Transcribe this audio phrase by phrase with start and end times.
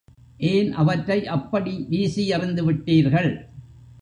[0.37, 3.31] ஏன் அவற்றை அப்படி வீசி எறிந்துவிட்டீர்கள்?